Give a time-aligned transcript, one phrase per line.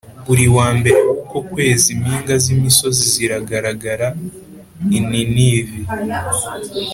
[0.25, 4.07] Buri wa mbere w’uko kwezi impinga z’imisozi ziragaragara
[4.97, 5.81] I Ninivi